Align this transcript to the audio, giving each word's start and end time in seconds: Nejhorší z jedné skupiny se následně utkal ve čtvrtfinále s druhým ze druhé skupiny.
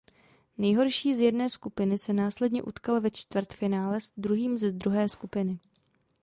Nejhorší 0.57 1.15
z 1.15 1.19
jedné 1.21 1.49
skupiny 1.49 1.97
se 1.97 2.13
následně 2.13 2.63
utkal 2.63 3.01
ve 3.01 3.11
čtvrtfinále 3.11 4.01
s 4.01 4.11
druhým 4.17 4.57
ze 4.57 4.71
druhé 4.71 5.09
skupiny. 5.09 5.59